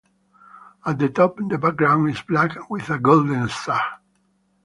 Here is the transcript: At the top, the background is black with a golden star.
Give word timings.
At 0.83 0.97
the 0.97 1.09
top, 1.09 1.37
the 1.37 1.59
background 1.59 2.09
is 2.09 2.23
black 2.23 2.67
with 2.71 2.89
a 2.89 2.97
golden 2.97 3.47
star. 3.49 3.99